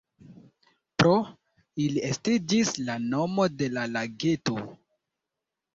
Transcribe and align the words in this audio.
Pro 1.01 1.11
ili 1.85 2.03
estiĝis 2.09 2.73
la 2.89 2.99
nomo 3.13 3.47
de 3.61 3.73
la 3.79 3.87
lageto. 3.95 4.63